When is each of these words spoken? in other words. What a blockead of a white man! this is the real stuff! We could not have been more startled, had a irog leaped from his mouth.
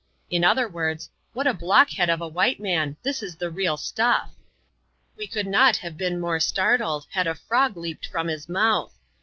in 0.31 0.43
other 0.43 0.67
words. 0.67 1.11
What 1.33 1.45
a 1.45 1.53
blockead 1.53 2.09
of 2.09 2.21
a 2.21 2.27
white 2.27 2.59
man! 2.59 2.97
this 3.03 3.21
is 3.21 3.35
the 3.35 3.51
real 3.51 3.77
stuff! 3.77 4.31
We 5.15 5.27
could 5.27 5.45
not 5.45 5.77
have 5.77 5.95
been 5.95 6.19
more 6.19 6.39
startled, 6.39 7.05
had 7.11 7.27
a 7.27 7.35
irog 7.51 7.75
leaped 7.75 8.07
from 8.07 8.27
his 8.27 8.49
mouth. 8.49 8.97